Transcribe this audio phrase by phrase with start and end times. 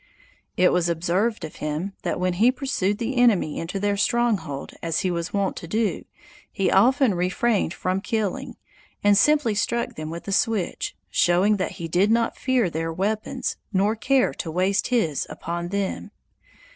[0.57, 5.01] It was observed of him that when he pursued the enemy into their stronghold, as
[5.01, 6.05] he was wont to do,
[6.51, 8.57] he often refrained from killing,
[9.03, 13.57] and simply struck them with a switch, showing that he did not fear their weapons
[13.71, 16.09] nor care to waste his upon them.